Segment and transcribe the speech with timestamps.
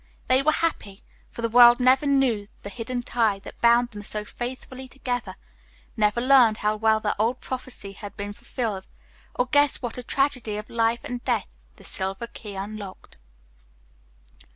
[0.29, 4.25] They were happy, for the world never knew the hidden tie that bound them so
[4.25, 5.35] faithfully together,
[5.95, 8.87] never learned how well the old prophecy had been fulfilled,
[9.35, 11.45] or guessed what a tragedy of life and death
[11.75, 13.19] the silver key unlocked.